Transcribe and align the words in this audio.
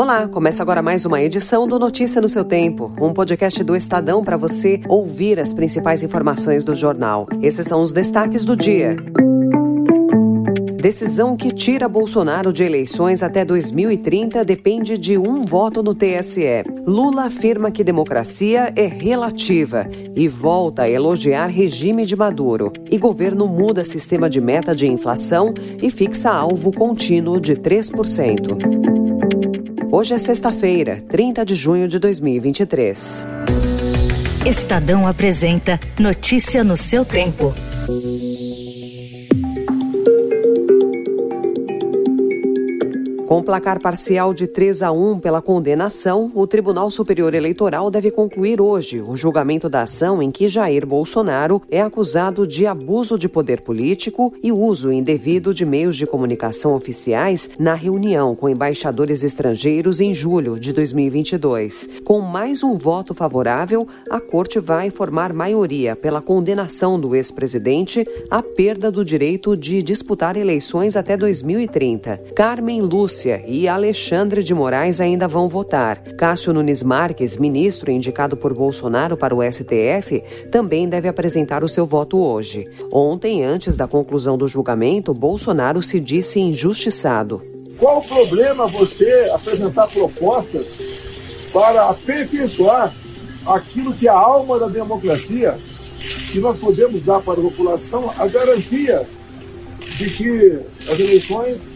Olá, 0.00 0.26
começa 0.26 0.62
agora 0.62 0.80
mais 0.80 1.04
uma 1.04 1.20
edição 1.20 1.68
do 1.68 1.78
Notícia 1.78 2.22
no 2.22 2.28
seu 2.30 2.42
Tempo, 2.42 2.90
um 2.98 3.12
podcast 3.12 3.62
do 3.62 3.76
Estadão 3.76 4.24
para 4.24 4.38
você 4.38 4.80
ouvir 4.88 5.38
as 5.38 5.52
principais 5.52 6.02
informações 6.02 6.64
do 6.64 6.74
jornal. 6.74 7.28
Esses 7.42 7.66
são 7.66 7.82
os 7.82 7.92
destaques 7.92 8.42
do 8.42 8.56
dia. 8.56 8.96
Decisão 10.80 11.36
que 11.36 11.52
tira 11.52 11.86
Bolsonaro 11.86 12.50
de 12.50 12.64
eleições 12.64 13.22
até 13.22 13.44
2030 13.44 14.42
depende 14.42 14.96
de 14.96 15.18
um 15.18 15.44
voto 15.44 15.82
no 15.82 15.94
TSE. 15.94 16.64
Lula 16.86 17.24
afirma 17.24 17.70
que 17.70 17.84
democracia 17.84 18.72
é 18.74 18.86
relativa 18.86 19.86
e 20.16 20.26
volta 20.26 20.84
a 20.84 20.90
elogiar 20.90 21.48
regime 21.48 22.06
de 22.06 22.16
Maduro. 22.16 22.72
E 22.90 22.96
governo 22.96 23.46
muda 23.46 23.84
sistema 23.84 24.30
de 24.30 24.40
meta 24.40 24.74
de 24.74 24.86
inflação 24.86 25.52
e 25.82 25.90
fixa 25.90 26.30
alvo 26.30 26.72
contínuo 26.72 27.38
de 27.38 27.54
3%. 27.54 29.19
Hoje 29.92 30.14
é 30.14 30.18
sexta-feira, 30.18 31.02
30 31.08 31.44
de 31.44 31.56
junho 31.56 31.88
de 31.88 31.98
2023. 31.98 33.26
Estadão 34.46 35.04
apresenta 35.04 35.80
Notícia 35.98 36.62
no 36.62 36.76
seu 36.76 37.04
tempo. 37.04 37.52
Com 43.30 43.44
placar 43.44 43.80
parcial 43.80 44.34
de 44.34 44.48
3 44.48 44.82
a 44.82 44.90
1 44.90 45.20
pela 45.20 45.40
condenação, 45.40 46.32
o 46.34 46.48
Tribunal 46.48 46.90
Superior 46.90 47.32
Eleitoral 47.32 47.88
deve 47.88 48.10
concluir 48.10 48.60
hoje 48.60 49.00
o 49.00 49.16
julgamento 49.16 49.68
da 49.68 49.82
ação 49.82 50.20
em 50.20 50.32
que 50.32 50.48
Jair 50.48 50.84
Bolsonaro 50.84 51.62
é 51.70 51.80
acusado 51.80 52.44
de 52.44 52.66
abuso 52.66 53.16
de 53.16 53.28
poder 53.28 53.60
político 53.60 54.34
e 54.42 54.50
uso 54.50 54.90
indevido 54.90 55.54
de 55.54 55.64
meios 55.64 55.96
de 55.96 56.08
comunicação 56.08 56.74
oficiais 56.74 57.52
na 57.56 57.72
reunião 57.72 58.34
com 58.34 58.48
embaixadores 58.48 59.22
estrangeiros 59.22 60.00
em 60.00 60.12
julho 60.12 60.58
de 60.58 60.72
2022. 60.72 61.88
Com 62.04 62.18
mais 62.18 62.64
um 62.64 62.74
voto 62.74 63.14
favorável, 63.14 63.86
a 64.10 64.18
Corte 64.20 64.58
vai 64.58 64.90
formar 64.90 65.32
maioria 65.32 65.94
pela 65.94 66.20
condenação 66.20 66.98
do 66.98 67.14
ex-presidente 67.14 68.04
à 68.28 68.42
perda 68.42 68.90
do 68.90 69.04
direito 69.04 69.56
de 69.56 69.84
disputar 69.84 70.36
eleições 70.36 70.96
até 70.96 71.16
2030. 71.16 72.16
Carmen 72.34 72.80
Lúcia 72.80 73.19
Lúcia 73.20 73.44
e 73.46 73.68
Alexandre 73.68 74.42
de 74.42 74.54
Moraes 74.54 74.98
ainda 74.98 75.28
vão 75.28 75.46
votar. 75.46 75.98
Cássio 76.16 76.54
Nunes 76.54 76.82
Marques, 76.82 77.36
ministro 77.36 77.90
indicado 77.90 78.34
por 78.34 78.54
Bolsonaro 78.54 79.14
para 79.14 79.34
o 79.34 79.42
STF, 79.42 80.22
também 80.50 80.88
deve 80.88 81.06
apresentar 81.06 81.62
o 81.62 81.68
seu 81.68 81.84
voto 81.84 82.18
hoje. 82.18 82.64
Ontem, 82.90 83.44
antes 83.44 83.76
da 83.76 83.86
conclusão 83.86 84.38
do 84.38 84.48
julgamento, 84.48 85.12
Bolsonaro 85.12 85.82
se 85.82 86.00
disse 86.00 86.40
injustiçado. 86.40 87.42
Qual 87.78 87.98
o 87.98 88.08
problema 88.08 88.66
você 88.66 89.30
apresentar 89.34 89.86
propostas 89.88 91.50
para 91.52 91.90
aperfeiçoar 91.90 92.90
aquilo 93.46 93.92
que 93.92 94.08
é 94.08 94.10
a 94.10 94.14
alma 94.14 94.58
da 94.58 94.68
democracia, 94.68 95.54
que 96.32 96.40
nós 96.40 96.58
podemos 96.58 97.04
dar 97.04 97.20
para 97.20 97.38
a 97.38 97.42
população 97.42 98.10
a 98.16 98.26
garantia 98.26 99.06
de 99.98 100.10
que 100.10 100.58
as 100.90 100.98
eleições 100.98 101.69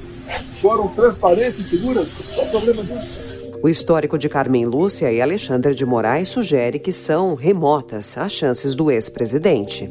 foram 0.60 0.88
transparentes 0.88 1.58
e 1.60 1.76
seguras? 1.76 2.08
Qual 2.34 2.46
o 2.46 2.50
problema 2.50 2.82
disso? 2.82 3.34
O 3.62 3.68
histórico 3.68 4.18
de 4.18 4.28
Carmen 4.28 4.66
Lúcia 4.66 5.10
e 5.10 5.22
Alexandre 5.22 5.74
de 5.74 5.86
Moraes 5.86 6.28
sugere 6.28 6.78
que 6.78 6.92
são 6.92 7.34
remotas 7.34 8.18
as 8.18 8.32
chances 8.32 8.74
do 8.74 8.90
ex-presidente. 8.90 9.88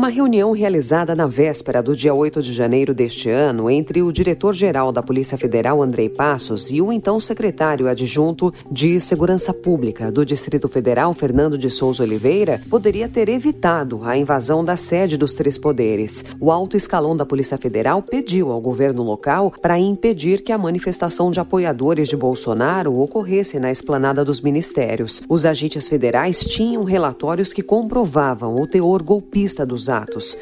Uma 0.00 0.08
reunião 0.08 0.52
realizada 0.52 1.14
na 1.14 1.26
véspera 1.26 1.82
do 1.82 1.94
dia 1.94 2.14
8 2.14 2.40
de 2.40 2.54
janeiro 2.54 2.94
deste 2.94 3.28
ano 3.28 3.68
entre 3.68 4.00
o 4.00 4.10
diretor-geral 4.10 4.90
da 4.90 5.02
Polícia 5.02 5.36
Federal, 5.36 5.82
Andrei 5.82 6.08
Passos, 6.08 6.70
e 6.70 6.80
o 6.80 6.90
então 6.90 7.20
secretário 7.20 7.86
adjunto 7.86 8.50
de 8.72 8.98
Segurança 8.98 9.52
Pública 9.52 10.10
do 10.10 10.24
Distrito 10.24 10.68
Federal, 10.68 11.12
Fernando 11.12 11.58
de 11.58 11.68
Souza 11.68 12.02
Oliveira, 12.02 12.62
poderia 12.70 13.10
ter 13.10 13.28
evitado 13.28 14.00
a 14.02 14.16
invasão 14.16 14.64
da 14.64 14.74
sede 14.74 15.18
dos 15.18 15.34
três 15.34 15.58
poderes. 15.58 16.24
O 16.40 16.50
alto 16.50 16.78
escalão 16.78 17.14
da 17.14 17.26
Polícia 17.26 17.58
Federal 17.58 18.02
pediu 18.02 18.50
ao 18.50 18.58
governo 18.58 19.02
local 19.02 19.52
para 19.60 19.78
impedir 19.78 20.40
que 20.40 20.50
a 20.50 20.56
manifestação 20.56 21.30
de 21.30 21.40
apoiadores 21.40 22.08
de 22.08 22.16
Bolsonaro 22.16 22.98
ocorresse 22.98 23.60
na 23.60 23.70
esplanada 23.70 24.24
dos 24.24 24.40
ministérios. 24.40 25.22
Os 25.28 25.44
agentes 25.44 25.86
federais 25.90 26.40
tinham 26.40 26.84
relatórios 26.84 27.52
que 27.52 27.62
comprovavam 27.62 28.54
o 28.54 28.66
teor 28.66 29.02
golpista 29.02 29.66
dos 29.66 29.90
atos. 29.90 29.99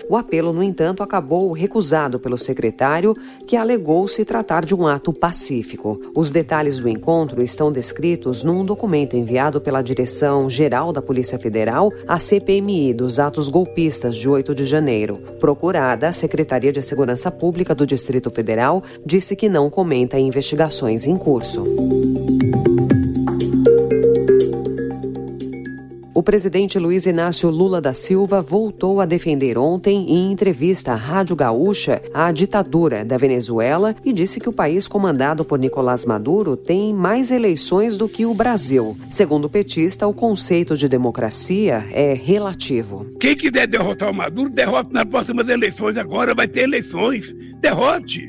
O 0.09 0.17
apelo, 0.17 0.53
no 0.53 0.63
entanto, 0.63 1.03
acabou 1.03 1.53
recusado 1.53 2.19
pelo 2.21 2.39
secretário, 2.39 3.15
que 3.47 3.57
alegou 3.57 4.07
se 4.09 4.25
tratar 4.25 4.65
de 4.65 4.75
um 4.75 4.87
ato 4.87 5.13
pacífico. 5.13 6.01
Os 6.17 6.31
detalhes 6.31 6.79
do 6.79 6.89
encontro 6.89 7.43
estão 7.43 7.73
descritos 7.73 8.43
num 8.43 8.65
documento 8.65 9.17
enviado 9.17 9.61
pela 9.61 9.83
Direção 9.83 10.49
Geral 10.49 10.93
da 10.93 11.03
Polícia 11.03 11.39
Federal 11.39 11.93
à 12.07 12.19
CPMI 12.19 12.93
dos 12.95 13.19
atos 13.19 13.49
golpistas 13.49 14.17
de 14.17 14.29
8 14.29 14.55
de 14.55 14.65
janeiro. 14.65 15.19
Procurada, 15.39 16.09
a 16.09 16.13
Secretaria 16.13 16.73
de 16.73 16.83
Segurança 16.83 17.31
Pública 17.31 17.75
do 17.75 17.87
Distrito 17.87 18.31
Federal 18.31 18.83
disse 19.05 19.35
que 19.35 19.49
não 19.49 19.71
comenta 19.71 20.19
investigações 20.19 21.07
em 21.07 21.17
curso. 21.17 21.65
O 26.19 26.23
presidente 26.23 26.81
Luiz 26.81 27.07
Inácio 27.07 27.49
Lula 27.49 27.81
da 27.81 27.95
Silva 27.95 28.43
voltou 28.43 29.01
a 29.01 29.07
defender 29.07 29.57
ontem, 29.57 30.11
em 30.11 30.33
entrevista 30.33 30.91
à 30.91 30.97
Rádio 30.97 31.37
Gaúcha, 31.37 32.03
a 32.13 32.33
ditadura 32.33 33.05
da 33.05 33.17
Venezuela 33.17 33.95
e 34.05 34.13
disse 34.13 34.41
que 34.41 34.49
o 34.49 34.53
país 34.53 34.89
comandado 34.89 35.45
por 35.45 35.61
Nicolás 35.61 36.05
Maduro 36.05 36.57
tem 36.57 36.93
mais 36.93 37.31
eleições 37.31 37.97
do 37.97 38.09
que 38.09 38.27
o 38.27 38.35
Brasil. 38.35 38.97
Segundo 39.09 39.45
o 39.45 39.49
petista, 39.49 40.09
o 40.09 40.13
conceito 40.13 40.77
de 40.77 40.89
democracia 40.89 41.87
é 41.93 42.15
relativo. 42.15 43.07
Quem 43.21 43.37
quiser 43.37 43.69
derrotar 43.69 44.11
o 44.11 44.15
Maduro, 44.15 44.51
derrote 44.51 44.93
nas 44.93 45.05
próximas 45.05 45.49
eleições. 45.49 45.97
Agora 45.97 46.35
vai 46.35 46.49
ter 46.49 46.63
eleições. 46.63 47.33
Derrote 47.61 48.27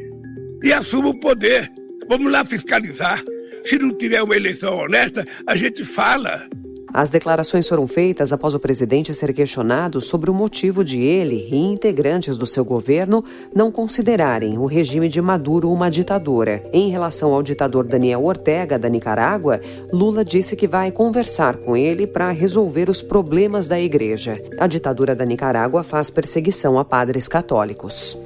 e 0.63 0.71
assuma 0.71 1.09
o 1.09 1.19
poder. 1.19 1.67
Vamos 2.07 2.31
lá 2.31 2.45
fiscalizar. 2.45 3.23
Se 3.65 3.79
não 3.79 3.97
tiver 3.97 4.21
uma 4.21 4.35
eleição 4.35 4.75
honesta, 4.75 5.25
a 5.47 5.55
gente 5.55 5.83
fala. 5.83 6.47
As 6.93 7.09
declarações 7.09 7.67
foram 7.67 7.87
feitas 7.87 8.33
após 8.33 8.53
o 8.53 8.59
presidente 8.59 9.13
ser 9.13 9.33
questionado 9.33 10.01
sobre 10.01 10.29
o 10.29 10.33
motivo 10.33 10.83
de 10.83 11.01
ele 11.01 11.47
e 11.51 11.55
integrantes 11.55 12.37
do 12.37 12.45
seu 12.45 12.65
governo 12.65 13.23
não 13.53 13.71
considerarem 13.71 14.57
o 14.57 14.65
regime 14.65 15.07
de 15.07 15.21
Maduro 15.21 15.71
uma 15.71 15.89
ditadura. 15.89 16.63
Em 16.73 16.89
relação 16.89 17.33
ao 17.33 17.43
ditador 17.43 17.85
Daniel 17.85 18.25
Ortega, 18.25 18.79
da 18.79 18.89
Nicarágua, 18.89 19.61
Lula 19.91 20.25
disse 20.25 20.55
que 20.55 20.67
vai 20.67 20.91
conversar 20.91 21.57
com 21.57 21.77
ele 21.77 22.07
para 22.07 22.31
resolver 22.31 22.89
os 22.89 23.01
problemas 23.01 23.67
da 23.67 23.79
igreja. 23.79 24.41
A 24.57 24.67
ditadura 24.67 25.15
da 25.15 25.25
Nicarágua 25.25 25.83
faz 25.83 26.09
perseguição 26.09 26.79
a 26.79 26.85
padres 26.85 27.27
católicos. 27.27 28.17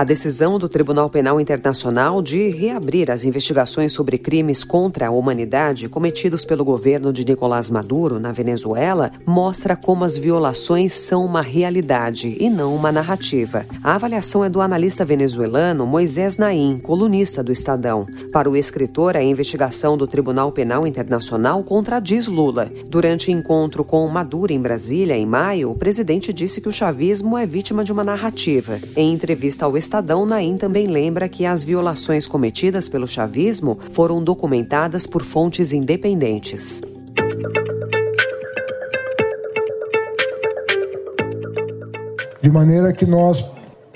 A 0.00 0.04
decisão 0.04 0.58
do 0.58 0.66
Tribunal 0.66 1.10
Penal 1.10 1.38
Internacional 1.38 2.22
de 2.22 2.48
reabrir 2.48 3.10
as 3.10 3.26
investigações 3.26 3.92
sobre 3.92 4.16
crimes 4.16 4.64
contra 4.64 5.08
a 5.08 5.10
humanidade 5.10 5.90
cometidos 5.90 6.42
pelo 6.42 6.64
governo 6.64 7.12
de 7.12 7.22
Nicolás 7.22 7.68
Maduro 7.68 8.18
na 8.18 8.32
Venezuela 8.32 9.10
mostra 9.26 9.76
como 9.76 10.02
as 10.02 10.16
violações 10.16 10.94
são 10.94 11.22
uma 11.22 11.42
realidade 11.42 12.34
e 12.40 12.48
não 12.48 12.74
uma 12.74 12.90
narrativa. 12.90 13.66
A 13.84 13.94
avaliação 13.94 14.42
é 14.42 14.48
do 14.48 14.62
analista 14.62 15.04
venezuelano 15.04 15.86
Moisés 15.86 16.38
Naim, 16.38 16.80
colunista 16.82 17.44
do 17.44 17.52
Estadão. 17.52 18.06
Para 18.32 18.48
o 18.48 18.56
escritor, 18.56 19.18
a 19.18 19.22
investigação 19.22 19.98
do 19.98 20.06
Tribunal 20.06 20.50
Penal 20.50 20.86
Internacional 20.86 21.62
contradiz 21.62 22.26
Lula. 22.26 22.72
Durante 22.86 23.30
encontro 23.30 23.84
com 23.84 24.08
Maduro 24.08 24.50
em 24.50 24.62
Brasília, 24.62 25.14
em 25.14 25.26
maio, 25.26 25.70
o 25.70 25.74
presidente 25.74 26.32
disse 26.32 26.58
que 26.58 26.70
o 26.70 26.72
chavismo 26.72 27.36
é 27.36 27.44
vítima 27.44 27.84
de 27.84 27.92
uma 27.92 28.02
narrativa. 28.02 28.80
Em 28.96 29.12
entrevista 29.12 29.66
ao 29.66 29.76
Estadão 29.90 30.24
Naim 30.24 30.56
também 30.56 30.86
lembra 30.86 31.28
que 31.28 31.44
as 31.44 31.64
violações 31.64 32.24
cometidas 32.24 32.88
pelo 32.88 33.08
chavismo 33.08 33.76
foram 33.90 34.22
documentadas 34.22 35.04
por 35.04 35.24
fontes 35.24 35.72
independentes. 35.72 36.80
De 42.40 42.48
maneira 42.48 42.92
que 42.92 43.04
nós 43.04 43.44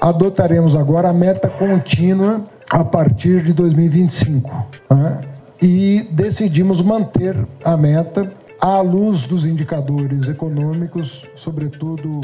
adotaremos 0.01 0.75
agora 0.75 1.11
a 1.11 1.13
meta 1.13 1.49
contínua 1.49 2.43
a 2.69 2.83
partir 2.83 3.45
de 3.45 3.53
2025. 3.53 4.51
Né? 4.91 5.21
E 5.63 6.09
decidimos 6.11 6.83
manter 6.83 7.37
a 7.65 7.77
meta 7.77 8.33
à 8.61 8.81
luz 8.81 9.23
dos 9.23 9.45
indicadores 9.45 10.27
econômicos, 10.27 11.23
sobretudo 11.37 12.21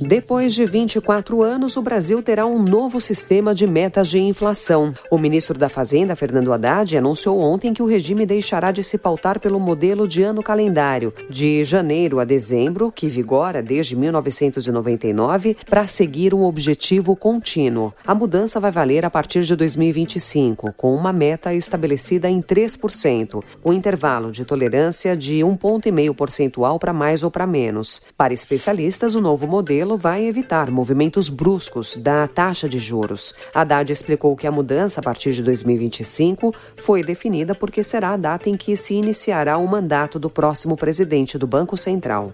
Depois 0.00 0.54
de 0.54 0.64
24 0.64 1.42
anos, 1.42 1.76
o 1.76 1.82
Brasil 1.82 2.22
terá 2.22 2.46
um 2.46 2.62
novo 2.62 3.00
sistema 3.00 3.52
de 3.52 3.66
metas 3.66 4.08
de 4.08 4.18
inflação. 4.18 4.94
O 5.10 5.18
ministro 5.18 5.58
da 5.58 5.68
Fazenda, 5.68 6.14
Fernando 6.14 6.52
Haddad, 6.52 6.96
anunciou 6.96 7.40
ontem 7.40 7.74
que 7.74 7.82
o 7.82 7.86
regime 7.86 8.24
deixará 8.24 8.70
de 8.70 8.82
se 8.82 8.96
pautar 8.96 9.40
pelo 9.40 9.58
modelo 9.58 10.06
de 10.06 10.22
ano 10.22 10.42
calendário, 10.42 11.12
de 11.28 11.64
janeiro 11.64 12.20
a 12.20 12.24
dezembro, 12.24 12.92
que 12.92 13.08
vigora 13.08 13.60
desde 13.60 13.96
1999, 13.96 15.56
para 15.68 15.86
seguir 15.88 16.32
um 16.32 16.44
objetivo 16.44 17.16
contínuo. 17.16 17.92
A 18.06 18.14
mudança 18.14 18.60
vai 18.60 18.70
valer 18.70 19.04
a 19.04 19.10
partir 19.10 19.42
de 19.42 19.56
2025, 19.56 20.72
com 20.74 20.94
uma 20.94 21.12
meta 21.12 21.52
estabelecida 21.52 22.30
em 22.30 22.40
3%, 22.40 23.42
o 23.64 23.70
um 23.70 23.72
intervalo 23.72 24.30
de 24.30 24.44
tolerância 24.44 25.16
de 25.16 25.40
1,5 25.40 25.58
ponto 25.58 25.88
e 25.88 25.92
meio 25.92 26.14
percentual 26.14 26.78
para 26.78 26.92
mais 26.92 27.24
ou 27.24 27.30
para 27.30 27.46
menos. 27.46 28.00
Para 28.16 28.32
especialistas, 28.32 29.07
o 29.14 29.20
novo 29.20 29.46
modelo 29.46 29.96
vai 29.96 30.24
evitar 30.24 30.70
movimentos 30.70 31.28
bruscos 31.28 31.96
da 31.96 32.26
taxa 32.26 32.68
de 32.68 32.78
juros. 32.78 33.34
Haddad 33.54 33.92
explicou 33.92 34.36
que 34.36 34.46
a 34.46 34.52
mudança 34.52 35.00
a 35.00 35.02
partir 35.02 35.32
de 35.32 35.42
2025 35.42 36.54
foi 36.76 37.02
definida 37.02 37.54
porque 37.54 37.82
será 37.82 38.10
a 38.10 38.16
data 38.16 38.48
em 38.48 38.56
que 38.56 38.76
se 38.76 38.94
iniciará 38.94 39.58
o 39.58 39.66
mandato 39.66 40.18
do 40.18 40.28
próximo 40.28 40.76
presidente 40.76 41.38
do 41.38 41.46
Banco 41.46 41.76
Central. 41.76 42.32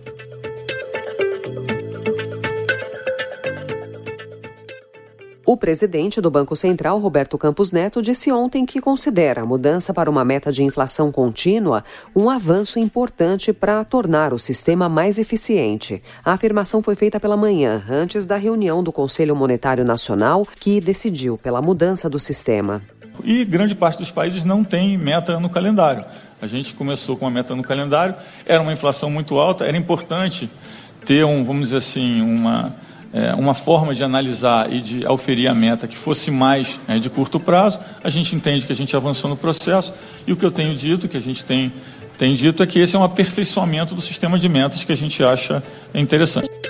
O 5.46 5.58
presidente 5.58 6.22
do 6.22 6.30
Banco 6.30 6.56
Central, 6.56 6.98
Roberto 6.98 7.36
Campos 7.36 7.70
Neto, 7.70 8.00
disse 8.00 8.32
ontem 8.32 8.64
que 8.64 8.80
considera 8.80 9.42
a 9.42 9.46
mudança 9.46 9.92
para 9.92 10.08
uma 10.08 10.24
meta 10.24 10.50
de 10.50 10.64
inflação 10.64 11.12
contínua 11.12 11.84
um 12.16 12.30
avanço 12.30 12.78
importante 12.78 13.52
para 13.52 13.84
tornar 13.84 14.32
o 14.32 14.38
sistema 14.38 14.88
mais 14.88 15.18
eficiente. 15.18 16.02
A 16.24 16.32
afirmação 16.32 16.82
foi 16.82 16.94
feita 16.94 17.20
pela 17.20 17.36
manhã, 17.36 17.84
antes 17.90 18.24
da 18.24 18.36
reunião 18.36 18.82
do 18.82 18.90
Conselho 18.90 19.36
Monetário 19.36 19.84
Nacional, 19.84 20.48
que 20.58 20.80
decidiu 20.80 21.36
pela 21.36 21.60
mudança 21.60 22.08
do 22.08 22.18
sistema. 22.18 22.80
E 23.22 23.44
grande 23.44 23.74
parte 23.74 23.98
dos 23.98 24.10
países 24.10 24.44
não 24.44 24.64
tem 24.64 24.96
meta 24.96 25.38
no 25.38 25.50
calendário. 25.50 26.06
A 26.40 26.46
gente 26.46 26.72
começou 26.72 27.18
com 27.18 27.26
uma 27.26 27.30
meta 27.30 27.54
no 27.54 27.62
calendário, 27.62 28.14
era 28.46 28.62
uma 28.62 28.72
inflação 28.72 29.10
muito 29.10 29.38
alta, 29.38 29.66
era 29.66 29.76
importante 29.76 30.50
ter 31.04 31.22
um, 31.22 31.44
vamos 31.44 31.64
dizer 31.64 31.76
assim, 31.76 32.22
uma 32.22 32.74
é, 33.14 33.32
uma 33.32 33.54
forma 33.54 33.94
de 33.94 34.02
analisar 34.02 34.70
e 34.72 34.80
de 34.80 35.06
auferir 35.06 35.48
a 35.48 35.54
meta 35.54 35.86
que 35.86 35.96
fosse 35.96 36.32
mais 36.32 36.80
é, 36.88 36.98
de 36.98 37.08
curto 37.08 37.38
prazo, 37.38 37.78
a 38.02 38.10
gente 38.10 38.34
entende 38.34 38.66
que 38.66 38.72
a 38.72 38.76
gente 38.76 38.94
avançou 38.96 39.30
no 39.30 39.36
processo 39.36 39.94
e 40.26 40.32
o 40.32 40.36
que 40.36 40.44
eu 40.44 40.50
tenho 40.50 40.74
dito, 40.74 41.06
que 41.06 41.16
a 41.16 41.22
gente 41.22 41.44
tem, 41.44 41.72
tem 42.18 42.34
dito, 42.34 42.60
é 42.60 42.66
que 42.66 42.80
esse 42.80 42.96
é 42.96 42.98
um 42.98 43.04
aperfeiçoamento 43.04 43.94
do 43.94 44.00
sistema 44.00 44.36
de 44.36 44.48
metas 44.48 44.82
que 44.82 44.90
a 44.90 44.96
gente 44.96 45.22
acha 45.22 45.62
interessante. 45.94 46.63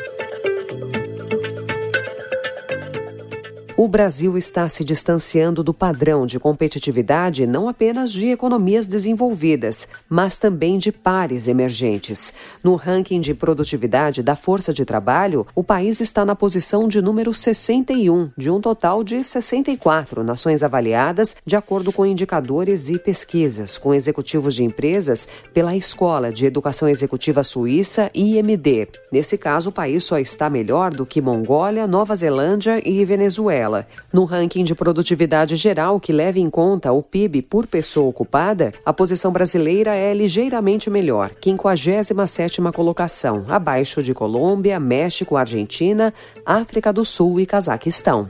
O 3.76 3.88
Brasil 3.88 4.38
está 4.38 4.68
se 4.68 4.84
distanciando 4.84 5.60
do 5.60 5.74
padrão 5.74 6.26
de 6.26 6.38
competitividade 6.38 7.44
não 7.44 7.68
apenas 7.68 8.12
de 8.12 8.28
economias 8.28 8.86
desenvolvidas, 8.86 9.88
mas 10.08 10.38
também 10.38 10.78
de 10.78 10.92
pares 10.92 11.48
emergentes. 11.48 12.32
No 12.62 12.76
ranking 12.76 13.20
de 13.20 13.34
produtividade 13.34 14.22
da 14.22 14.36
força 14.36 14.72
de 14.72 14.84
trabalho, 14.84 15.44
o 15.56 15.64
país 15.64 16.00
está 16.00 16.24
na 16.24 16.36
posição 16.36 16.86
de 16.86 17.02
número 17.02 17.34
61, 17.34 18.30
de 18.38 18.48
um 18.48 18.60
total 18.60 19.02
de 19.02 19.24
64 19.24 20.22
nações 20.22 20.62
avaliadas, 20.62 21.34
de 21.44 21.56
acordo 21.56 21.92
com 21.92 22.06
indicadores 22.06 22.88
e 22.90 22.96
pesquisas 22.96 23.76
com 23.76 23.92
executivos 23.92 24.54
de 24.54 24.62
empresas 24.62 25.26
pela 25.52 25.74
Escola 25.74 26.32
de 26.32 26.46
Educação 26.46 26.88
Executiva 26.88 27.42
Suíça, 27.42 28.08
IMD. 28.14 28.86
Nesse 29.10 29.36
caso, 29.36 29.70
o 29.70 29.72
país 29.72 30.04
só 30.04 30.16
está 30.16 30.48
melhor 30.48 30.94
do 30.94 31.04
que 31.04 31.20
Mongólia, 31.20 31.88
Nova 31.88 32.14
Zelândia 32.14 32.80
e 32.88 33.04
Venezuela 33.04 33.63
dela. 33.64 33.86
No 34.12 34.24
ranking 34.24 34.62
de 34.62 34.74
produtividade 34.74 35.56
geral, 35.56 35.98
que 35.98 36.12
leva 36.12 36.38
em 36.38 36.50
conta 36.50 36.92
o 36.92 37.02
PIB 37.02 37.42
por 37.42 37.66
pessoa 37.66 38.08
ocupada, 38.08 38.72
a 38.84 38.92
posição 38.92 39.32
brasileira 39.32 39.94
é 39.94 40.12
ligeiramente 40.12 40.90
melhor, 40.90 41.30
57ª 41.40 42.72
colocação, 42.72 43.44
abaixo 43.48 44.02
de 44.02 44.12
Colômbia, 44.12 44.78
México, 44.78 45.36
Argentina, 45.36 46.12
África 46.44 46.92
do 46.92 47.04
Sul 47.04 47.40
e 47.40 47.46
Cazaquistão. 47.46 48.28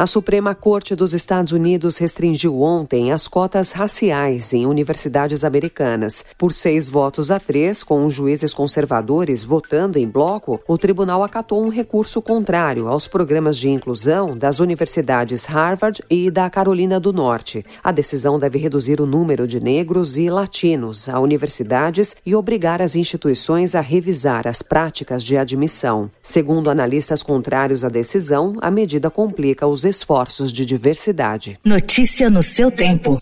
A 0.00 0.06
Suprema 0.06 0.54
Corte 0.54 0.94
dos 0.96 1.12
Estados 1.12 1.52
Unidos 1.52 1.98
restringiu 1.98 2.62
ontem 2.62 3.12
as 3.12 3.28
cotas 3.28 3.72
raciais 3.72 4.54
em 4.54 4.64
universidades 4.64 5.44
americanas. 5.44 6.24
Por 6.38 6.54
seis 6.54 6.88
votos 6.88 7.30
a 7.30 7.38
três, 7.38 7.82
com 7.82 8.06
os 8.06 8.14
juízes 8.14 8.54
conservadores 8.54 9.44
votando 9.44 9.98
em 9.98 10.08
bloco, 10.08 10.58
o 10.66 10.78
tribunal 10.78 11.22
acatou 11.22 11.62
um 11.62 11.68
recurso 11.68 12.22
contrário 12.22 12.88
aos 12.88 13.06
programas 13.06 13.58
de 13.58 13.68
inclusão 13.68 14.38
das 14.38 14.58
universidades 14.58 15.44
Harvard 15.44 16.02
e 16.08 16.30
da 16.30 16.48
Carolina 16.48 16.98
do 16.98 17.12
Norte. 17.12 17.62
A 17.84 17.92
decisão 17.92 18.38
deve 18.38 18.56
reduzir 18.58 19.02
o 19.02 19.06
número 19.06 19.46
de 19.46 19.60
negros 19.60 20.16
e 20.16 20.30
latinos 20.30 21.10
a 21.10 21.20
universidades 21.20 22.16
e 22.24 22.34
obrigar 22.34 22.80
as 22.80 22.96
instituições 22.96 23.74
a 23.74 23.82
revisar 23.82 24.48
as 24.48 24.62
práticas 24.62 25.22
de 25.22 25.36
admissão. 25.36 26.10
Segundo 26.22 26.70
analistas 26.70 27.22
contrários 27.22 27.84
à 27.84 27.90
decisão, 27.90 28.54
a 28.62 28.70
medida 28.70 29.10
complica 29.10 29.66
os 29.66 29.89
esforços 29.90 30.50
de 30.52 30.64
diversidade. 30.64 31.58
Notícia 31.62 32.30
no 32.30 32.42
seu 32.42 32.70
tempo. 32.70 33.20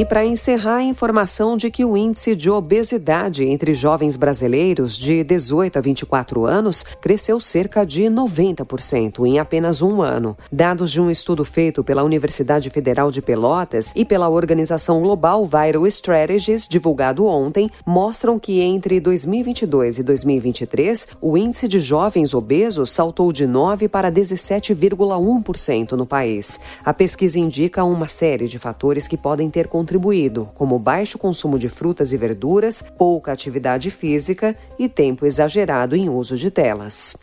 E 0.00 0.04
para 0.06 0.24
encerrar, 0.24 0.76
a 0.76 0.82
informação 0.82 1.58
de 1.58 1.70
que 1.70 1.84
o 1.84 1.94
índice 1.94 2.34
de 2.34 2.48
obesidade 2.48 3.44
entre 3.44 3.74
jovens 3.74 4.16
brasileiros 4.16 4.96
de 4.96 5.22
18 5.22 5.78
a 5.78 5.82
24 5.82 6.46
anos 6.46 6.82
cresceu 7.02 7.38
cerca 7.38 7.84
de 7.84 8.04
90% 8.04 9.26
em 9.26 9.38
apenas 9.38 9.82
um 9.82 10.00
ano. 10.00 10.38
Dados 10.50 10.90
de 10.90 11.02
um 11.02 11.10
estudo 11.10 11.44
feito 11.44 11.84
pela 11.84 12.02
Universidade 12.02 12.70
Federal 12.70 13.10
de 13.10 13.20
Pelotas 13.20 13.92
e 13.94 14.02
pela 14.02 14.30
organização 14.30 15.02
global 15.02 15.44
Viral 15.44 15.86
Strategies, 15.86 16.66
divulgado 16.66 17.26
ontem, 17.26 17.68
mostram 17.84 18.38
que 18.38 18.62
entre 18.62 19.00
2022 19.00 19.98
e 19.98 20.02
2023, 20.02 21.08
o 21.20 21.36
índice 21.36 21.68
de 21.68 21.78
jovens 21.78 22.32
obesos 22.32 22.90
saltou 22.90 23.30
de 23.34 23.46
9 23.46 23.86
para 23.86 24.10
17,1% 24.10 25.92
no 25.92 26.06
país. 26.06 26.58
A 26.82 26.94
pesquisa 26.94 27.38
indica 27.38 27.84
uma 27.84 28.08
série 28.08 28.48
de 28.48 28.58
fatores 28.58 29.06
que 29.06 29.18
podem 29.18 29.50
ter 29.50 29.68
contribuído 29.68 29.89
contribuído, 29.90 30.48
como 30.54 30.78
baixo 30.78 31.18
consumo 31.18 31.58
de 31.58 31.68
frutas 31.68 32.12
e 32.12 32.16
verduras, 32.16 32.80
pouca 32.96 33.32
atividade 33.32 33.90
física 33.90 34.56
e 34.78 34.88
tempo 34.88 35.26
exagerado 35.26 35.96
em 35.96 36.08
uso 36.08 36.36
de 36.36 36.48
telas. 36.48 37.16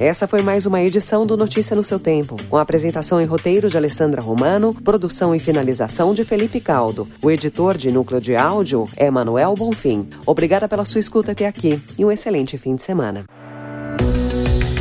Essa 0.00 0.26
foi 0.26 0.40
mais 0.40 0.64
uma 0.64 0.80
edição 0.80 1.26
do 1.26 1.36
Notícia 1.36 1.76
no 1.76 1.84
seu 1.84 2.00
Tempo, 2.00 2.36
com 2.48 2.56
apresentação 2.56 3.20
e 3.20 3.26
roteiro 3.26 3.68
de 3.68 3.76
Alessandra 3.76 4.22
Romano, 4.22 4.74
produção 4.82 5.34
e 5.34 5.38
finalização 5.38 6.14
de 6.14 6.24
Felipe 6.24 6.60
Caldo. 6.60 7.06
O 7.22 7.30
editor 7.30 7.76
de 7.76 7.92
núcleo 7.92 8.20
de 8.20 8.34
áudio 8.34 8.86
é 8.96 9.10
Manuel 9.10 9.54
Bonfim. 9.54 10.08
Obrigada 10.24 10.66
pela 10.66 10.86
sua 10.86 10.98
escuta 10.98 11.32
até 11.32 11.46
aqui 11.46 11.78
e 11.98 12.04
um 12.06 12.10
excelente 12.10 12.56
fim 12.56 12.74
de 12.74 12.82
semana. 12.82 13.26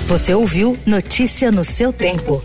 Você 0.08 0.34
ouviu 0.34 0.77
Notícia 0.88 1.51
no 1.51 1.63
seu 1.63 1.91
Tempo. 1.91 2.41